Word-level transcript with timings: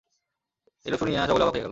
এইরূপ 0.85 0.95
উত্তর 0.95 1.01
শুনিয়া 1.01 1.21
সকলে 1.27 1.43
অবাক 1.43 1.53
হইয়া 1.53 1.63
গেল। 1.63 1.69